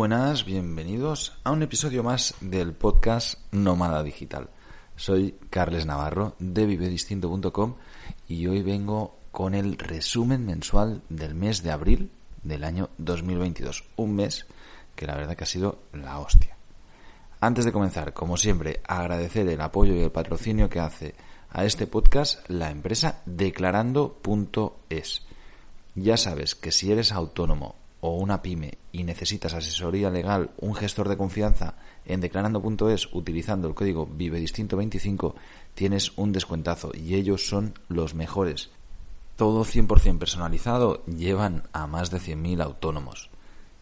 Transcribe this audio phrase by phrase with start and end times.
[0.00, 4.48] buenas, bienvenidos a un episodio más del podcast Nómada Digital.
[4.96, 7.74] Soy Carles Navarro de vivedistinto.com
[8.26, 12.10] y hoy vengo con el resumen mensual del mes de abril
[12.42, 13.84] del año 2022.
[13.96, 14.46] Un mes
[14.96, 16.56] que la verdad que ha sido la hostia.
[17.38, 21.14] Antes de comenzar, como siempre, agradecer el apoyo y el patrocinio que hace
[21.50, 25.26] a este podcast la empresa declarando.es.
[25.94, 31.08] Ya sabes que si eres autónomo o una pyme y necesitas asesoría legal, un gestor
[31.08, 31.74] de confianza
[32.06, 35.34] en declarando.es utilizando el código vivedistinto25
[35.74, 38.70] tienes un descuentazo y ellos son los mejores.
[39.36, 43.30] Todo 100% personalizado, llevan a más de 100.000 autónomos.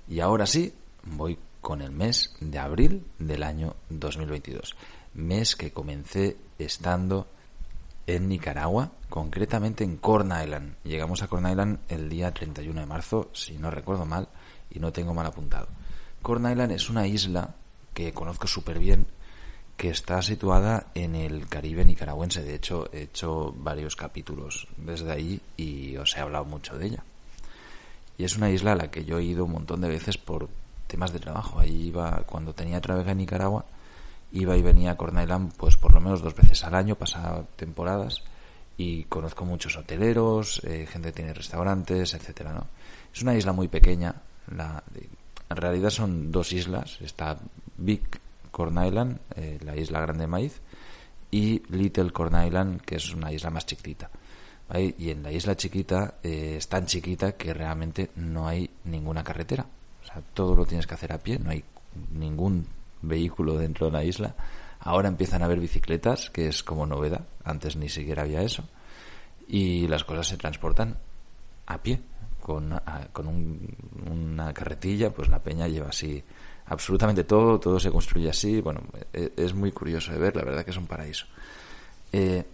[0.09, 0.73] Y ahora sí,
[1.05, 4.77] voy con el mes de abril del año 2022.
[5.15, 7.27] Mes que comencé estando
[8.09, 10.77] en Nicaragua, concretamente en Corn Island.
[10.83, 14.29] Llegamos a Corn Island el día 31 de marzo, si no recuerdo mal,
[14.71, 15.69] y no tengo mal apuntado.
[16.23, 17.55] Corn Island es una isla
[17.93, 19.07] que conozco súper bien,
[19.77, 22.43] que está situada en el Caribe nicaragüense.
[22.43, 27.05] De hecho, he hecho varios capítulos desde ahí y os he hablado mucho de ella.
[28.17, 30.49] Y es una isla a la que yo he ido un montón de veces por
[30.87, 31.61] temas de trabajo.
[31.61, 33.67] Ahí iba, cuando tenía trabajo en Nicaragua,
[34.33, 37.45] iba y venía a Corn Island pues por lo menos dos veces al año, pasaba
[37.57, 38.23] temporadas
[38.77, 42.67] y conozco muchos hoteleros, eh, gente que tiene restaurantes, etcétera, ¿no?
[43.13, 44.15] Es una isla muy pequeña,
[44.55, 44.83] la,
[45.51, 47.39] en realidad son dos islas, está
[47.77, 48.03] Big
[48.51, 50.61] Corn Island, eh, la isla Grande Maíz,
[51.31, 54.11] y Little Corn Island, que es una isla más chiquitita.
[54.77, 59.65] Y en la isla chiquita eh, es tan chiquita que realmente no hay ninguna carretera.
[60.03, 61.65] O sea, todo lo tienes que hacer a pie, no hay
[62.13, 62.67] ningún
[63.03, 64.35] vehículo dentro de la isla.
[64.81, 67.27] Ahora empiezan a haber bicicletas, que es como novedad.
[67.45, 68.65] Antes ni siquiera había eso.
[69.47, 70.99] Y las cosas se transportan
[71.67, 72.01] a pie.
[72.41, 72.81] Con,
[73.13, 73.69] con
[74.11, 76.25] una carretilla, pues la peña lleva así
[76.69, 78.61] absolutamente todo, todo se construye así.
[78.61, 78.83] Bueno,
[79.13, 81.27] e, es, muy curioso de ver, la verdad que es un paraíso.
[82.13, 82.45] Eh,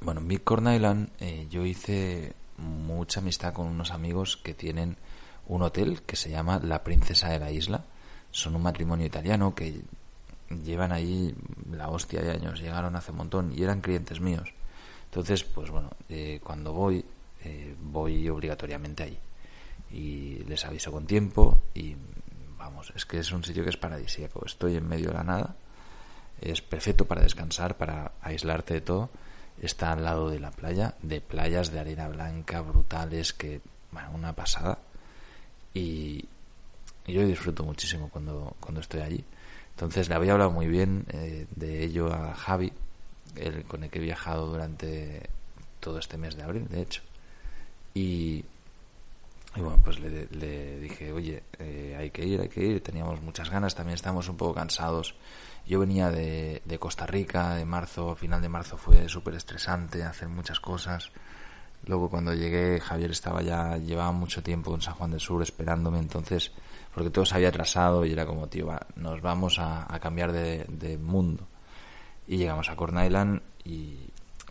[0.00, 4.96] bueno, en Big Corn Island eh, yo hice mucha amistad con unos amigos que tienen
[5.46, 7.84] un hotel que se llama La Princesa de la Isla.
[8.30, 9.82] Son un matrimonio italiano que
[10.64, 11.34] llevan ahí
[11.70, 14.52] la hostia de años, llegaron hace un montón y eran clientes míos.
[15.06, 17.04] Entonces, pues bueno, eh, cuando voy,
[17.80, 19.18] voy obligatoriamente ahí.
[19.90, 21.96] Y les aviso con tiempo y
[22.58, 24.44] vamos, es que es un sitio que es paradisíaco.
[24.44, 25.56] Estoy en medio de la nada,
[26.40, 29.10] es perfecto para descansar, para aislarte de todo.
[29.60, 33.60] Está al lado de la playa, de playas de arena blanca brutales, que,
[33.90, 34.78] bueno, una pasada.
[35.72, 36.28] Y,
[37.06, 39.24] yo disfruto muchísimo cuando, cuando estoy allí.
[39.70, 42.72] Entonces le había hablado muy bien eh, de ello a Javi,
[43.36, 45.28] el, con el que he viajado durante
[45.80, 47.02] todo este mes de abril, de hecho.
[47.94, 48.44] Y,
[49.54, 52.82] y bueno, pues le, dije, oye, eh, hay que ir, hay que ir.
[52.82, 55.14] Teníamos muchas ganas, también estábamos un poco cansados.
[55.66, 60.28] Yo venía de, de Costa Rica, de marzo, final de marzo fue súper estresante, hacer
[60.28, 61.10] muchas cosas.
[61.86, 66.00] Luego cuando llegué, Javier estaba ya, llevaba mucho tiempo en San Juan del Sur esperándome,
[66.00, 66.50] entonces,
[66.92, 70.98] porque todo se había atrasado y era como, tío, nos vamos a, cambiar de, de,
[70.98, 71.46] mundo.
[72.26, 73.98] Y llegamos a Corn Island y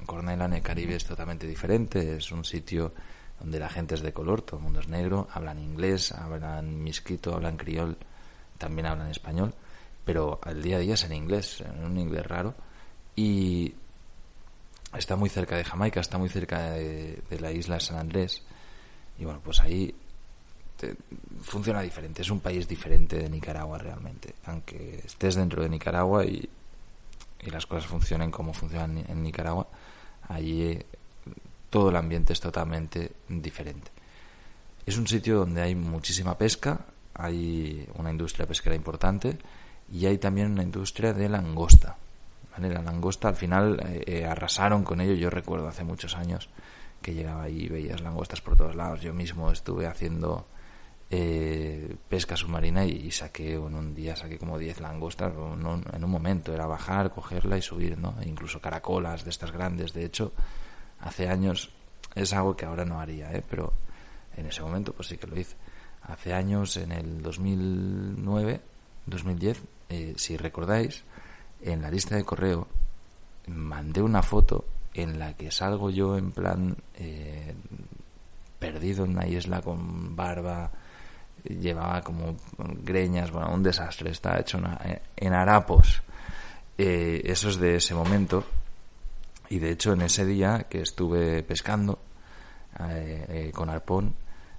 [0.06, 2.94] Corn Island, el Caribe, es totalmente diferente, es un sitio
[3.40, 7.35] donde la gente es de color, todo el mundo es negro, hablan inglés, hablan misquito,
[7.35, 7.97] hablan criol,
[8.57, 9.53] también hablan español,
[10.06, 12.56] pero el día a día es en inglés, en un inglés raro,
[13.16, 13.65] y
[14.97, 18.43] está muy cerca de Jamaica, está muy cerca de, la isla San Andrés,
[19.17, 19.93] y bueno, pues ahí
[21.41, 26.47] funciona diferente, es un país diferente de Nicaragua realmente, aunque estés dentro de Nicaragua y,
[27.41, 29.67] y las cosas funcionen como funcionan en Nicaragua,
[30.28, 30.79] allí
[31.70, 33.91] todo el ambiente es totalmente diferente.
[34.85, 39.37] Es un sitio donde hay muchísima pesca, hay una industria pesquera importante
[39.91, 41.97] y hay también una industria de langosta.
[42.57, 45.13] La langosta al final eh, eh, arrasaron con ello.
[45.13, 46.49] Yo recuerdo hace muchos años
[47.02, 49.02] que llegaba ahí y veías langostas por todos lados.
[49.02, 50.46] Yo mismo estuve haciendo
[51.11, 56.53] eh, pesca submarina y, saqué en un día saqué como 10 langostas en un momento.
[56.53, 58.16] Era bajar, cogerla y subir, ¿no?
[58.22, 59.93] E incluso caracolas de estas grandes.
[59.93, 60.31] De hecho,
[60.99, 61.72] hace años
[62.16, 63.43] es algo que ahora no haría, ¿eh?
[63.47, 63.73] pero
[64.37, 65.55] en ese momento pues sí que lo hice.
[66.03, 68.61] Hace años, en el 2009,
[69.08, 71.03] 2010, eh, si recordáis,
[71.66, 72.67] en la lista de correo
[73.47, 77.53] mandé una foto en la que salgo yo en plan eh,
[78.59, 80.72] perdido en una isla con barba,
[81.44, 84.59] llevaba como greñas, bueno, un desastre, estaba hecho
[85.16, 86.02] en harapos.
[86.78, 88.44] Eh, eso es de ese momento.
[89.50, 92.00] Y de hecho, en ese día que estuve pescando
[92.79, 94.16] eh, eh, con arpón,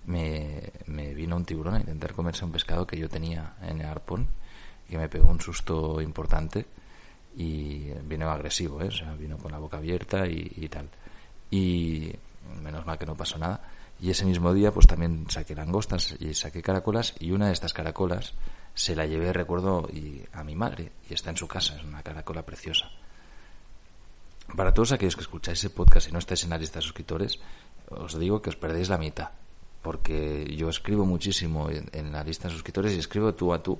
[0.06, 3.86] me, me, vino un tiburón a intentar comerse un pescado que yo tenía en el
[3.86, 4.28] arpón,
[4.88, 6.64] que me pegó un susto importante
[7.36, 8.88] y vino agresivo, ¿eh?
[8.88, 10.88] o sea, vino con la boca abierta y, tal.
[11.50, 12.12] Y
[12.62, 13.60] menos mal que no pasó nada
[14.00, 17.14] y ese mismo día, pues también saqué langostas y saqué caracolas.
[17.18, 18.34] Y una de estas caracolas
[18.74, 20.92] se la llevé, recuerdo, y a mi madre.
[21.08, 22.90] Y está en su casa, es una caracola preciosa.
[24.54, 27.40] Para todos aquellos que escucháis ese podcast y no estáis en la lista de suscriptores,
[27.88, 29.30] os digo que os perdéis la mitad.
[29.82, 33.78] Porque yo escribo muchísimo en, la lista de suscriptores y escribo tú a tú.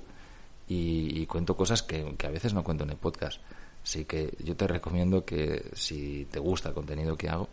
[0.69, 3.41] Y, cuento cosas que, a veces no cuento en el podcast.
[3.83, 7.47] Así que yo te recomiendo que si te gusta el contenido que hago,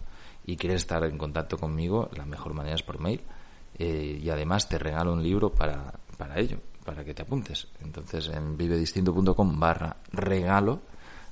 [0.47, 3.21] y quieres estar en contacto conmigo, la mejor manera es por mail.
[3.79, 7.69] Eh, y además te regalo un libro para, para ello, para que te apuntes.
[7.83, 10.81] Entonces en vivedistinto.com barra regalo,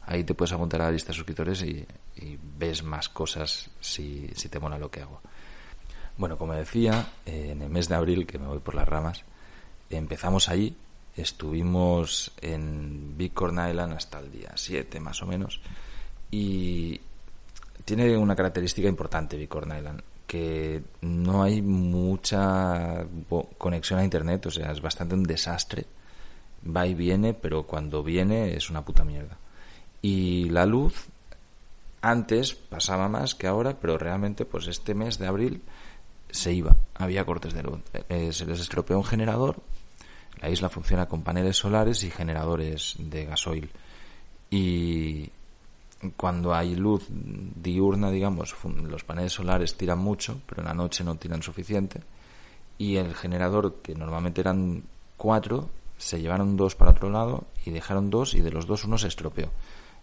[0.02, 1.86] ahí te puedes apuntar a la lista de suscriptores y,
[2.58, 5.20] ves más cosas si, si, te mola lo que hago.
[6.16, 9.24] Bueno, como decía, eh, en el mes de abril, que me voy por las ramas,
[9.90, 10.76] empezamos allí,
[11.16, 15.60] estuvimos en Big Corn Island hasta el día 7 más o menos,
[16.30, 17.00] y,
[17.84, 23.04] tiene una característica importante Bicorn Island, que no hay mucha
[23.58, 25.86] conexión a internet, o sea, es bastante un desastre.
[26.64, 29.36] Va y viene, pero cuando viene es una puta mierda.
[30.00, 31.08] Y la luz
[32.00, 35.62] antes pasaba más que ahora, pero realmente pues este mes de abril
[36.30, 37.80] se iba, había cortes de luz.
[38.08, 39.56] Eh, se les estropeó un generador,
[40.40, 43.70] la isla funciona con paneles solares y generadores de gasoil.
[44.50, 45.30] Y,
[46.16, 51.14] cuando hay luz diurna, digamos, los paneles solares tiran mucho, pero en la noche no
[51.16, 52.00] tiran suficiente.
[52.78, 54.82] Y el generador, que normalmente eran
[55.16, 58.98] cuatro, se llevaron dos para otro lado y dejaron dos y de los dos uno
[58.98, 59.50] se estropeó.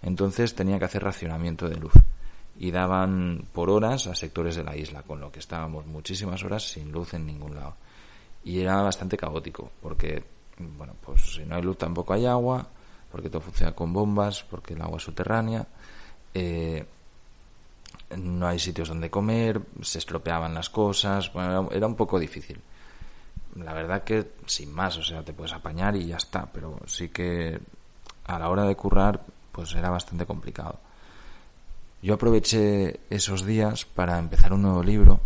[0.01, 1.93] Entonces tenía que hacer racionamiento de luz.
[2.57, 6.71] Y daban por horas a sectores de la isla, con lo que estábamos muchísimas horas
[6.71, 7.75] sin luz en ningún lado.
[8.43, 10.23] Y era bastante caótico, porque,
[10.57, 12.67] bueno, pues si no hay luz tampoco hay agua,
[13.11, 15.67] porque todo funciona con bombas, porque el agua es subterránea
[16.33, 16.85] eh,
[18.17, 22.59] no hay sitios donde comer, se estropeaban las cosas, bueno, era, un poco difícil.
[23.55, 27.09] La verdad que sin más, o sea, te puedes apañar y ya está, pero sí
[27.09, 27.59] que
[28.25, 29.21] a la hora de currar,
[29.51, 30.79] pues era bastante complicado.
[32.01, 35.19] Yo aproveché esos días para empezar un nuevo libro,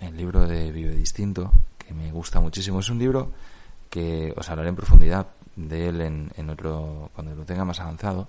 [0.00, 1.52] el libro de Vive Distinto,
[1.88, 2.80] que me gusta muchísimo.
[2.80, 3.32] Es un libro
[3.90, 5.26] que os hablaré en profundidad
[5.56, 8.28] de él en, en otro, cuando lo tenga más avanzado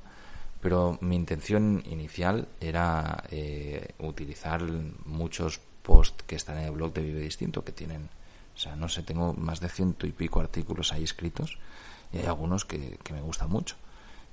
[0.61, 4.61] pero mi intención inicial era eh, utilizar
[5.06, 8.09] muchos posts que están en el blog de Vive Distinto, que tienen,
[8.56, 11.57] o sea, no sé, tengo más de ciento y pico artículos ahí escritos
[12.12, 13.75] y hay algunos que, que me gustan mucho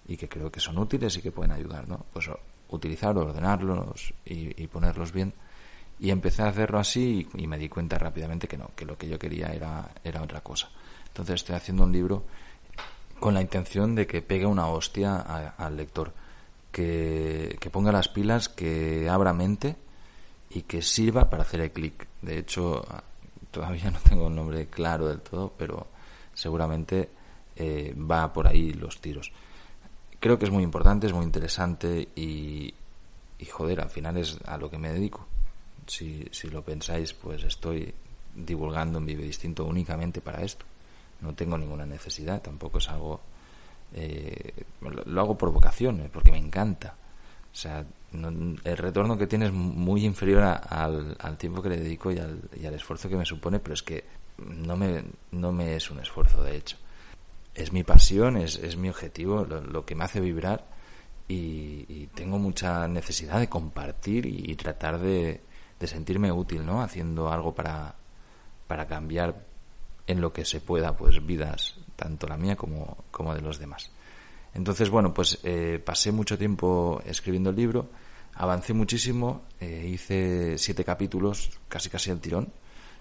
[0.09, 2.05] y que creo que son útiles y que pueden ayudar, ¿no?
[2.13, 2.29] Pues
[2.69, 5.33] utilizar, ordenarlos y, y ponerlos bien.
[5.99, 9.09] Y empecé a hacerlo así y, me di cuenta rápidamente que no, que lo que
[9.09, 10.69] yo quería era, era otra cosa.
[11.09, 12.25] Entonces estoy haciendo un libro
[13.19, 15.19] con la intención de que pegue una hostia
[15.57, 16.13] al lector,
[16.71, 19.77] que, ponga las pilas, que abra mente
[20.51, 22.07] y que sirva para hacer el clic.
[22.21, 22.85] De hecho,
[23.51, 25.87] todavía no tengo un nombre claro del todo, pero
[26.35, 27.09] seguramente
[27.57, 29.33] eh, va por ahí los tiros.
[30.21, 32.75] Creo que es muy importante, es muy interesante y,
[33.39, 35.27] y joder, al final es a lo que me dedico.
[35.87, 37.95] Si, si lo pensáis, pues estoy
[38.35, 40.67] divulgando en Vive Distinto únicamente para esto
[41.21, 43.21] no tengo ninguna necesidad, tampoco es algo...
[43.95, 46.97] Eh, lo, hago por vocación, eh, porque me encanta.
[47.53, 52.19] O sea, el retorno que tiene es muy inferior al, tiempo que le dedico y
[52.19, 54.05] al, y al, esfuerzo que me supone, pero es que
[54.39, 56.77] no me, no me es un esfuerzo, de hecho.
[57.55, 60.67] Es mi pasión, es, es mi objetivo, lo, que me hace vibrar
[61.29, 65.41] y, tengo mucha necesidad de compartir y, tratar de,
[65.79, 66.83] de, sentirme útil, ¿no?
[66.83, 67.95] Haciendo algo para,
[68.67, 69.45] para cambiar
[70.07, 73.91] en lo que se pueda, pues vidas, tanto la mía como, como de los demás.
[74.55, 77.91] Entonces, bueno, pues eh, pasé mucho tiempo escribiendo el libro,
[78.35, 82.53] avancé muchísimo, eh, hice siete capítulos, casi casi al tirón,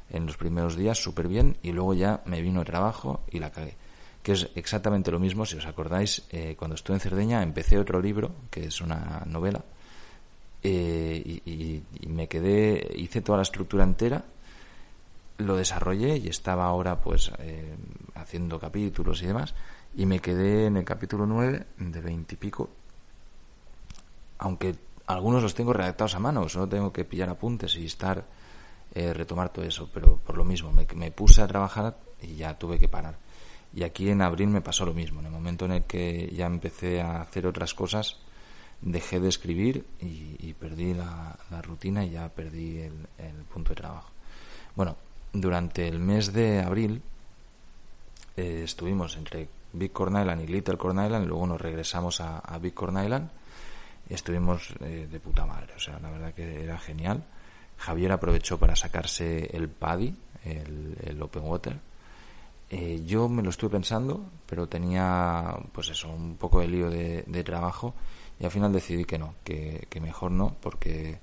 [0.09, 3.51] en los primeros días, súper bien, y luego ya me vino el trabajo y la
[3.51, 3.75] cagué.
[4.21, 8.01] Que es exactamente lo mismo, si os acordáis, eh, cuando estuve en Cerdeña empecé otro
[8.01, 9.63] libro, que es una novela,
[10.67, 14.23] eh, y, me quedé, hice toda la estructura entera,
[15.37, 17.75] lo desarrollé y estaba ahora pues eh,
[18.15, 19.53] haciendo capítulos y demás,
[19.95, 22.69] y me quedé en el capítulo 9 de 20 y pico,
[24.39, 28.25] aunque algunos los tengo redactados a mano, solo tengo que pillar apuntes y estar,
[28.95, 32.57] eh, retomar todo eso, pero por lo mismo, me, me puse a trabajar y ya
[32.57, 33.17] tuve que parar.
[33.75, 35.19] Y aquí en abril me pasó lo mismo.
[35.19, 38.17] En el momento en el que ya empecé a hacer otras cosas,
[38.81, 44.11] dejé de escribir y, perdí la, rutina y ya perdí el, punto de trabajo.
[44.75, 44.95] Bueno,
[45.33, 47.01] durante el mes de abril
[48.37, 52.73] eh, estuvimos entre Big Corn Island y Little Corn Island, luego nos regresamos a, Big
[52.73, 53.29] Corn Island
[54.09, 57.23] y estuvimos eh, de puta madre, o sea, la verdad que era genial.
[57.77, 60.15] Javier aprovechó para sacarse el PADI,
[60.45, 61.79] el Open Water,
[62.69, 67.43] eh, yo me lo estuve pensando, pero tenía, pues eso, un poco de lío de,
[67.43, 67.93] trabajo
[68.39, 71.19] y al final decidí que no, que, mejor no, porque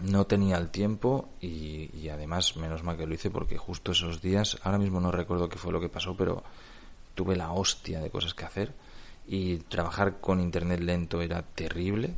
[0.00, 4.58] no tenía el tiempo y, además menos mal que lo hice porque justo esos días,
[4.62, 6.42] ahora mismo no recuerdo qué fue lo que pasó, pero
[7.14, 8.74] tuve la hostia de cosas que hacer
[9.26, 12.14] y trabajar con internet lento era terrible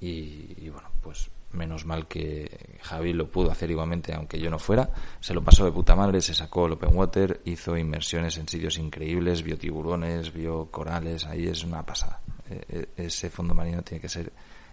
[0.00, 4.90] y bueno, pues menos mal que Javi lo pudo hacer igualmente aunque yo no fuera,
[5.20, 8.78] se lo pasó de puta madre, se sacó el open water, hizo inmersiones en sitios
[8.78, 12.20] increíbles, vio tiburones, vio corales, ahí es una pasada.
[12.50, 14.32] E, e, ese fondo marino tiene que ser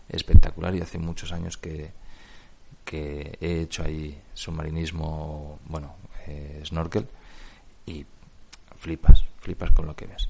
[0.09, 1.91] espectacular y hace muchos años que,
[2.83, 5.95] que he hecho ahí submarinismo, bueno,
[6.27, 7.07] eh, snorkel
[7.85, 8.05] y
[8.77, 10.29] flipas, flipas con lo que ves.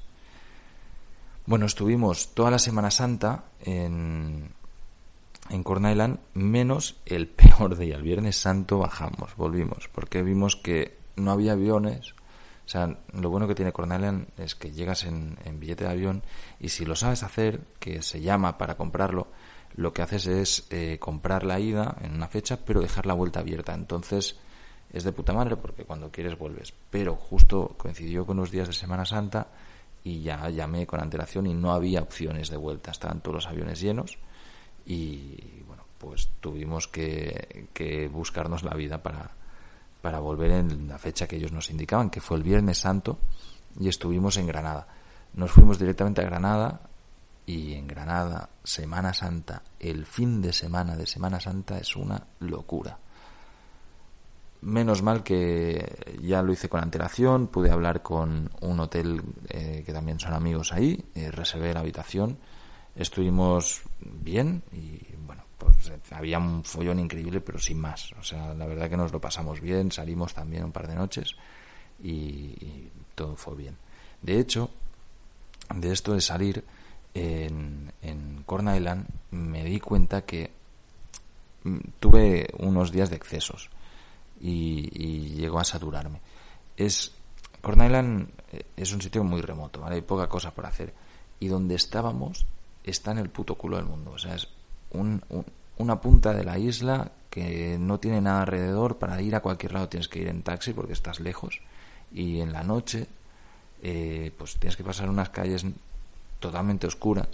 [1.46, 4.50] Bueno, estuvimos toda la Semana Santa en,
[5.48, 7.96] en Corn Island, menos el peor día.
[7.96, 12.14] El Viernes Santo bajamos, volvimos, porque vimos que no había aviones.
[12.68, 16.22] O sea, lo bueno que tiene Corn Island es que llegas en, billete de avión
[16.60, 19.28] y si lo sabes hacer, que se llama para comprarlo,
[19.74, 23.40] lo que haces es eh, comprar la ida en una fecha, pero dejar la vuelta
[23.40, 23.72] abierta.
[23.72, 24.36] Entonces
[24.92, 26.74] es de puta madre porque cuando quieres vuelves.
[26.90, 29.46] Pero justo coincidió con los días de Semana Santa
[30.04, 32.90] y ya llamé con antelación y no había opciones de vuelta.
[32.90, 34.18] Estaban todos los aviones llenos
[34.84, 39.30] y bueno, pues tuvimos que, buscarnos la vida para,
[40.00, 43.18] para volver en la fecha que ellos nos indicaban, que fue el Viernes Santo,
[43.78, 44.86] y estuvimos en Granada.
[45.34, 46.80] Nos fuimos directamente a Granada
[47.46, 52.98] y en Granada, Semana Santa, el fin de semana de Semana Santa es una locura.
[54.60, 59.92] Menos mal que ya lo hice con antelación, pude hablar con un hotel eh, que
[59.92, 62.38] también son amigos ahí, eh, reservé la habitación
[62.98, 65.44] estuvimos bien y bueno,
[66.10, 68.12] había un follón increíble, pero sin más.
[68.18, 71.36] O sea, la verdad que nos lo pasamos bien, salimos también un par de noches
[72.02, 73.76] y, todo fue bien.
[74.22, 74.70] De hecho,
[75.74, 76.64] de esto de salir
[77.14, 80.50] en, en Corn Island, me di cuenta que
[81.64, 83.70] mm, tuve unos días de excesos
[84.40, 86.20] y, y llegó a saturarme.
[86.76, 87.12] Es
[87.60, 89.96] Corn Island eh, es un sitio muy remoto, ¿vale?
[89.96, 90.94] Hay poca cosa por hacer.
[91.40, 92.46] Y donde estábamos
[92.84, 94.12] está en el puto culo del mundo.
[94.12, 94.48] O sea, es
[95.78, 98.98] una punta de la isla que no tiene nada alrededor.
[98.98, 101.60] Para ir a cualquier lado tienes que ir en taxi porque estás lejos.
[102.12, 103.06] Y en la noche,
[103.82, 105.64] eh, pues tienes que pasar unas calles
[106.40, 107.28] totalmente oscuras.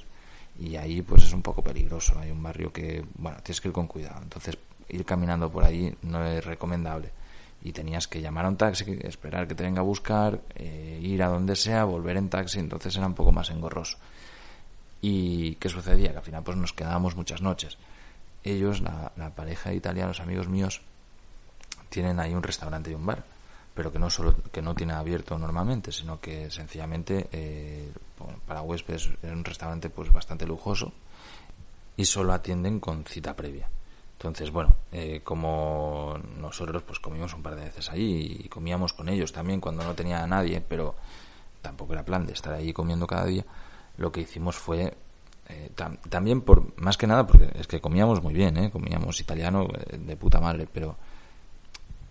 [0.58, 2.18] Y ahí, pues es un poco peligroso.
[2.18, 4.20] Hay un barrio que, bueno, tienes que ir con cuidado.
[4.22, 4.56] Entonces,
[4.88, 7.10] ir caminando por ahí no es recomendable.
[7.62, 11.22] Y tenías que llamar a un taxi, esperar que te venga a buscar, eh, ir
[11.22, 12.58] a donde sea, volver en taxi.
[12.58, 13.96] Entonces era un poco más engorroso.
[15.00, 16.12] ¿Y qué sucedía?
[16.12, 17.78] Que al final pues nos quedábamos muchas noches.
[18.44, 20.82] Ellos, la, pareja de italianos, amigos míos,
[21.88, 23.24] tienen ahí un restaurante y un bar,
[23.74, 27.90] pero que no solo que no tiene abierto normalmente, sino que sencillamente eh,
[28.46, 30.92] para huéspedes es un restaurante pues bastante lujoso
[31.96, 33.68] y solo atienden con cita previa.
[34.18, 39.08] Entonces, bueno, eh, como nosotros pues comimos un par de veces allí y comíamos con
[39.08, 40.94] ellos también cuando no tenía a nadie, pero
[41.60, 43.44] tampoco era plan de estar ahí comiendo cada día,
[43.96, 44.96] lo que hicimos fue
[45.48, 45.70] eh,
[46.08, 48.70] también por más que nada porque es que comíamos muy bien ¿eh?
[48.70, 50.96] comíamos italiano eh, de puta madre pero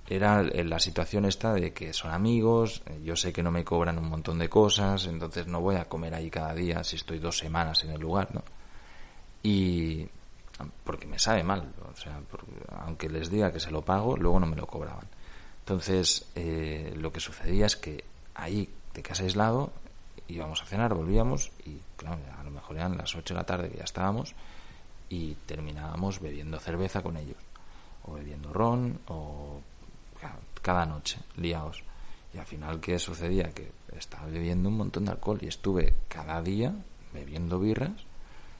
[0.07, 3.97] era la situación esta de que son amigos eh, yo sé que no me cobran
[3.97, 7.39] un montón de cosas entonces no voy a comer ahí cada día si estoy dos
[7.39, 8.43] semanas en el lugar no
[9.41, 10.07] y
[10.83, 12.19] porque me sabe mal o sea
[12.85, 15.07] aunque les diga que se lo pago luego no me lo cobraban
[15.61, 16.27] entonces
[16.95, 18.03] lo que sucedía es que
[18.35, 19.71] ahí de casa aislado
[20.27, 23.69] íbamos a cenar, volvíamos y claro, a lo mejor eran las 8 de la tarde
[23.69, 24.33] que ya estábamos
[25.09, 27.37] y terminábamos bebiendo cerveza con ellos
[28.03, 29.61] o bebiendo ron o
[30.61, 31.83] cada noche liados
[32.33, 36.41] y al final qué sucedía que estaba bebiendo un montón de alcohol y estuve cada
[36.41, 36.73] día
[37.13, 37.91] bebiendo birras.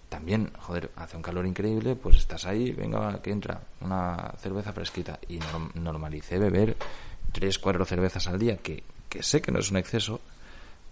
[0.09, 5.19] También, joder, hace un calor increíble, pues estás ahí, venga, que entra una cerveza fresquita.
[5.27, 5.39] Y
[5.73, 6.77] normalicé beber
[7.31, 10.21] tres, cuatro cervezas al día, que, que sé que no es un exceso,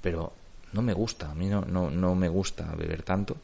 [0.01, 0.33] pero
[0.73, 3.37] no me gusta, a mí no, no, no me gusta beber tanto.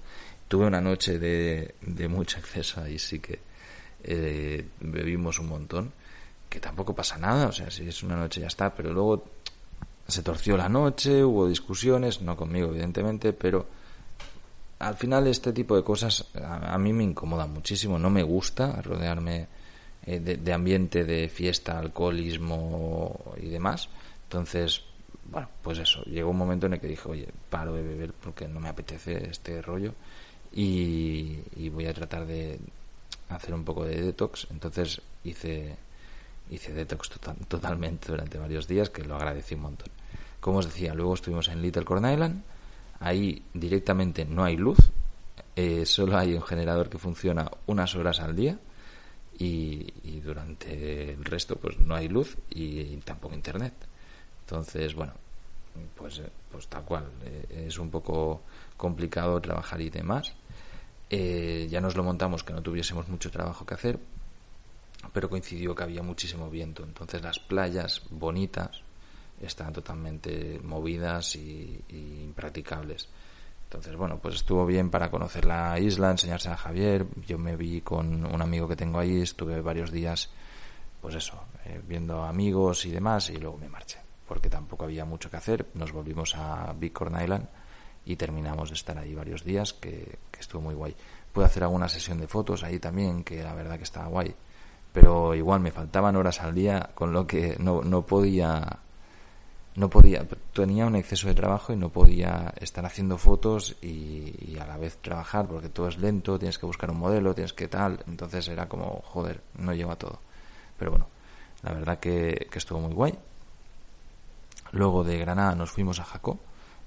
[0.47, 3.39] Tuve una noche de, de mucho exceso y sí que
[4.03, 5.91] eh, bebimos un montón,
[6.49, 9.25] que tampoco pasa nada, o sea, si es una noche ya está, pero luego
[10.07, 13.67] se torció la noche, hubo discusiones, no conmigo evidentemente, pero
[14.79, 19.47] al final este tipo de cosas a, mí me incomoda muchísimo, no me gusta rodearme
[20.05, 23.89] eh, de, de, ambiente de fiesta, alcoholismo y demás.
[24.23, 24.83] Entonces,
[25.29, 28.47] bueno, pues eso, llegó un momento en el que dije, oye, paro de beber porque
[28.47, 29.93] no me apetece este rollo
[30.53, 32.59] y, voy a tratar de
[33.29, 34.47] hacer un poco de detox.
[34.51, 35.75] Entonces hice,
[36.49, 37.09] hice detox
[37.47, 39.89] totalmente durante varios días, que lo agradecí un montón.
[40.39, 42.43] Como os decía, luego estuvimos en Little Corn Island,
[42.99, 44.77] ahí directamente no hay luz,
[45.55, 48.59] eh, solo hay un generador que funciona unas horas al día
[49.37, 53.73] y, y durante el resto pues no hay luz y tampoco internet.
[54.47, 55.11] Entonces, bueno,
[55.93, 57.05] pues, eh, pues tal cual.
[57.25, 58.43] Eh, es un poco
[58.77, 60.33] complicado trabajar y demás.
[61.09, 63.99] Eh, ya nos lo montamos que no tuviésemos mucho trabajo que hacer,
[65.11, 66.83] pero coincidió que había muchísimo viento.
[66.83, 68.81] Entonces las playas bonitas
[69.41, 73.09] estaban totalmente movidas y, y impracticables.
[73.65, 77.05] Entonces, bueno, pues estuvo bien para conocer la isla, enseñarse a Javier.
[77.27, 80.29] Yo me vi con un amigo que tengo ahí, estuve varios días,
[81.01, 81.37] pues eso,
[81.85, 85.67] viendo amigos y demás, y luego me marché porque tampoco había mucho que hacer.
[85.73, 87.47] Nos volvimos a Big Corn Island
[88.05, 90.95] y terminamos de estar ahí varios días, que, estuvo muy guay.
[91.33, 94.33] Pude hacer alguna sesión de fotos ahí también, que la verdad que estaba guay.
[94.93, 98.79] Pero igual me faltaban horas al día, con lo que no, no podía
[99.75, 104.65] no podía, tenía un exceso de trabajo y no podía estar haciendo fotos y, a
[104.65, 108.03] la vez trabajar porque todo es lento, tienes que buscar un modelo, tienes que tal,
[108.07, 110.19] entonces era como, joder, no lleva todo.
[110.79, 111.07] Pero bueno,
[111.61, 113.13] la verdad que, que estuvo muy guay
[114.71, 116.39] Luego de Granada nos fuimos a Jacó.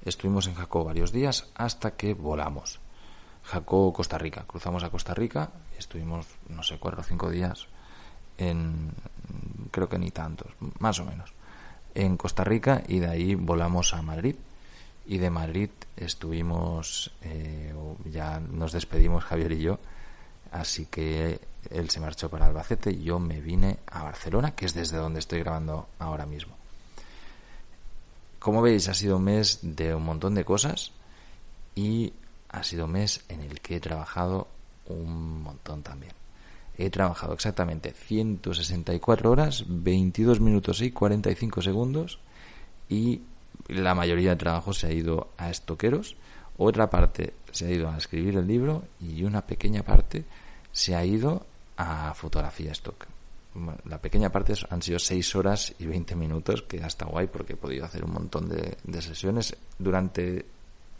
[0.04, 2.80] Estuvimos en Jacó varios días hasta que volamos.
[3.42, 4.44] Jacó, Costa Rica.
[4.46, 7.66] Cruzamos a Costa Rica estuvimos, no sé, cuatro o cinco días
[8.38, 8.92] en,
[9.70, 11.32] creo que ni tantos, más o menos,
[11.94, 14.36] en Costa Rica y de ahí volamos a Madrid.
[15.06, 19.80] Y de Madrid estuvimos, eh, ya nos despedimos Javier y yo,
[20.52, 21.40] así que
[21.70, 25.18] él se marchó para Albacete y yo me vine a Barcelona, que es desde donde
[25.18, 26.59] estoy grabando ahora mismo.
[28.40, 30.92] Como veis, ha sido un mes de un montón de cosas
[31.74, 32.14] y
[32.48, 34.48] ha sido un mes en el que he trabajado
[34.86, 36.14] un montón también.
[36.78, 42.18] He trabajado exactamente 164 horas, 22 minutos y 45 segundos
[42.88, 43.20] y
[43.68, 46.16] la mayoría del trabajo se ha ido a estoqueros,
[46.56, 50.24] otra parte se ha ido a escribir el libro y una pequeña parte
[50.72, 51.44] se ha ido
[51.76, 53.06] a fotografía stock
[53.84, 57.56] la pequeña parte han sido 6 horas y 20 minutos, que hasta guay porque he
[57.56, 59.56] podido hacer un montón de, sesiones.
[59.78, 60.46] Durante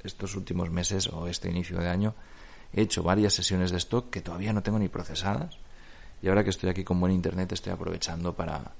[0.03, 2.15] estos últimos meses o este inicio de año
[2.73, 5.59] he hecho varias sesiones de stock que todavía no tengo ni procesadas.
[6.23, 8.73] Y ahora que estoy aquí con buen internet estoy aprovechando para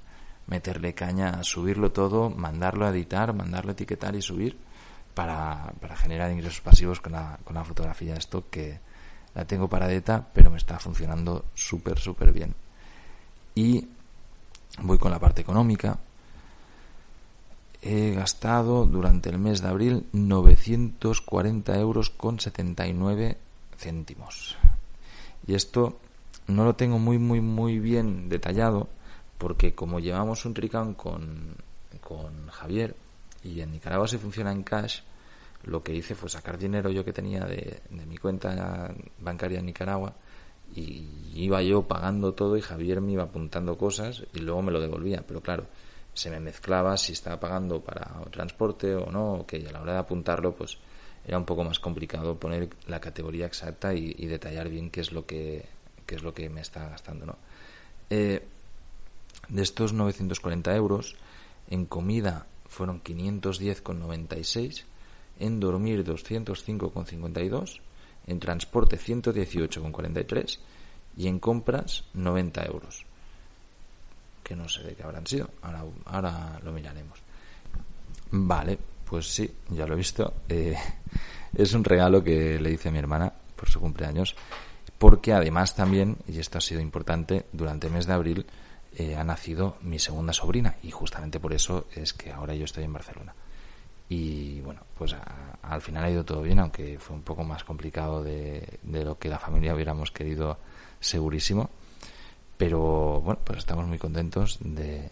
[0.47, 4.57] meterle caña a subirlo todo, mandarlo a editar, mandarlo a etiquetar y subir
[5.13, 8.79] para, para generar ingresos pasivos con la, con la fotografía de stock que
[9.33, 12.53] la tengo paradeta pero me está funcionando súper, súper bien
[13.55, 13.87] y
[14.81, 15.99] voy con la parte económica.
[17.81, 23.37] He gastado durante el mes de abril 940 euros con 79
[23.77, 24.55] céntimos.
[25.47, 25.99] Y esto
[26.47, 28.87] no lo tengo muy, muy, muy bien detallado
[29.37, 31.55] porque como llevamos un tricán con,
[31.99, 32.95] con Javier
[33.43, 34.99] y en Nicaragua se funciona en cash,
[35.63, 39.65] lo que hice fue sacar dinero yo que tenía de, de mi cuenta bancaria en
[39.65, 40.13] Nicaragua
[40.75, 44.79] y iba yo pagando todo y Javier me iba apuntando cosas y luego me lo
[44.79, 45.65] devolvía, pero claro,
[46.13, 49.99] se me mezclaba si estaba pagando para transporte o no, que a la hora de
[49.99, 50.77] apuntarlo pues
[51.25, 55.25] era un poco más complicado poner la categoría exacta y, detallar bien qué es lo
[55.25, 55.65] que
[56.05, 57.37] qué es lo que me está gastando, ¿no?
[58.09, 58.45] Eh,
[59.47, 61.15] de estos 940 euros,
[61.69, 64.83] en comida fueron 510,96,
[65.39, 67.79] en dormir 205,52
[68.27, 70.59] en transporte 118,43
[71.17, 73.05] y en compras 90 euros.
[74.43, 77.19] Que no sé de qué habrán sido, ahora, ahora lo miraremos.
[78.31, 80.33] Vale, pues sí, ya lo he visto.
[80.47, 80.75] Eh,
[81.55, 84.35] es un regalo que le hice a mi hermana por su cumpleaños,
[84.97, 88.45] porque además también, y esto ha sido importante, durante el mes de abril
[88.97, 92.83] eh, ha nacido mi segunda sobrina y justamente por eso es que ahora yo estoy
[92.83, 93.33] en Barcelona.
[94.11, 95.15] Y bueno, pues
[95.61, 99.17] al final ha ido todo bien, aunque fue un poco más complicado de, de lo
[99.17, 100.57] que la familia hubiéramos querido,
[100.99, 101.69] segurísimo.
[102.57, 105.09] Pero bueno, pues estamos muy contentos de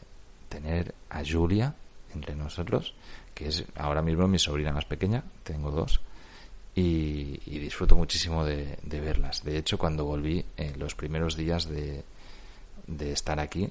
[0.50, 1.74] tener a Julia
[2.14, 2.94] entre nosotros,
[3.34, 6.02] que es ahora mismo mi sobrina más pequeña, tengo dos,
[6.76, 9.46] y, disfruto muchísimo de, verlas.
[9.46, 12.04] De hecho, cuando volví, en los primeros días de,
[12.86, 13.70] de estar aquí,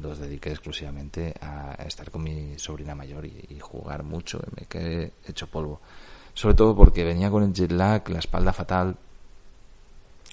[0.00, 4.40] los dediqué exclusivamente a estar con mi sobrina mayor y, jugar mucho.
[4.58, 5.80] Me quedé hecho polvo.
[6.34, 8.96] Sobre todo porque venía con el jet lag, la espalda fatal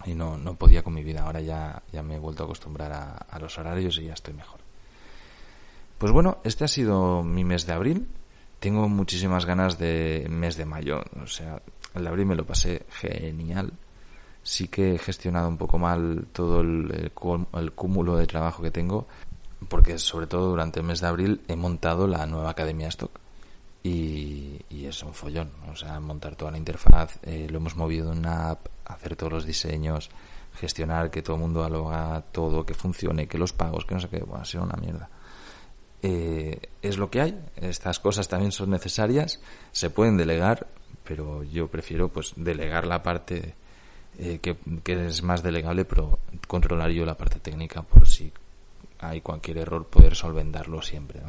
[0.06, 1.24] y no, no podía con mi vida.
[1.24, 4.60] Ahora ya, ya me he vuelto a acostumbrar a, los horarios y ya estoy mejor.
[5.98, 8.08] Pues bueno, este ha sido mi mes de abril.
[8.60, 11.02] Tengo muchísimas ganas de mes de mayo.
[11.22, 11.62] O sea,
[11.96, 13.74] el abril me lo pasé genial
[14.44, 17.12] sí que he gestionado un poco mal todo el,
[17.74, 19.08] cúmulo de trabajo que tengo,
[19.68, 23.20] porque sobre todo durante el mes de abril he montado la nueva Academia Stock.
[23.84, 28.20] Y, es un follón, o sea, montar toda la interfaz, eh, lo hemos movido en
[28.20, 30.10] una app, hacer todos los diseños,
[30.56, 34.10] gestionar que todo el mundo haga todo, que funcione, que los pagos, que no sé
[34.10, 35.10] qué, bueno, ha sido una mierda.
[36.02, 39.40] Eh, es lo que hay, estas cosas también son necesarias,
[39.72, 40.68] se pueden delegar,
[41.04, 43.56] pero yo prefiero pues delegar la parte
[44.18, 44.58] eh, que,
[45.08, 48.32] es más delegable, pero controlar yo la parte técnica por si
[49.08, 51.22] hay cualquier error, poder solventarlo siempre.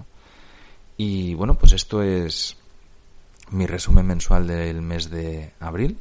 [0.96, 2.56] Y bueno, pues esto es
[3.50, 5.98] mi resumen mensual del mes de abril.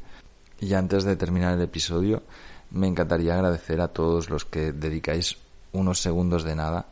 [0.59, 2.23] Y antes de terminar el episodio,
[2.71, 5.37] me encantaría agradecer a todos los que dedicáis
[5.73, 6.85] unos segundos de nada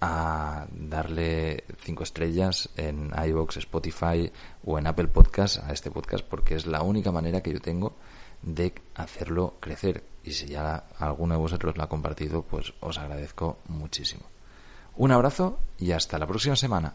[0.00, 4.32] a darle cinco estrellas en iBox, Spotify
[4.64, 7.94] o en Apple Podcast a este podcast porque es la única manera que yo tengo
[8.42, 10.02] de hacerlo crecer.
[10.22, 14.22] Y si ya alguno de vosotros lo ha compartido, pues os agradezco muchísimo.
[14.96, 16.94] Un abrazo y hasta la próxima semana.